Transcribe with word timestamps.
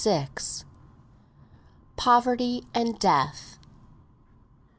POVERTY 1.95 2.63
AND 2.73 2.97
DEATH. 2.97 3.59